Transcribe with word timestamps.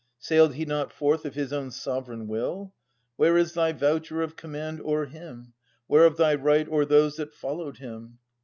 Sailed 0.17 0.55
he 0.55 0.65
not 0.65 0.91
forth 0.91 1.25
of 1.25 1.35
his 1.35 1.53
own 1.53 1.69
sovereign 1.69 2.27
will? 2.27 2.73
Where 3.17 3.37
is 3.37 3.53
thy 3.53 3.71
voucher 3.71 4.23
of 4.23 4.35
command 4.35 4.81
o'er 4.81 5.05
him? 5.05 5.53
Where 5.85 6.07
of 6.07 6.17
thy 6.17 6.33
right 6.33 6.67
o'er 6.67 6.85
those 6.85 7.17
that 7.17 7.35
followed 7.35 7.77
him 7.77 8.17